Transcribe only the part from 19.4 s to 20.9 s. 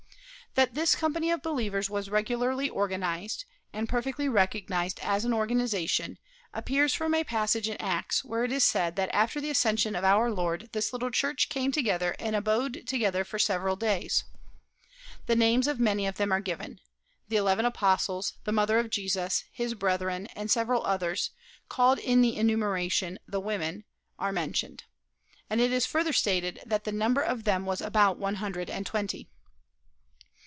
his brethren, and several